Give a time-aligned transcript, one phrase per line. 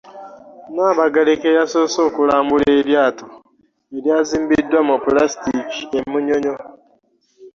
[0.67, 3.25] Nnaabagereka eyasoose okulambula eryato
[3.95, 6.55] eryazimbiddwa mu pulasitiiki e Munyonyo.